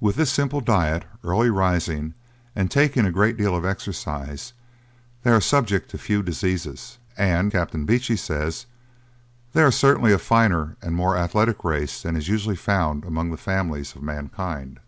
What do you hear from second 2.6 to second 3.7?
taking a great deal of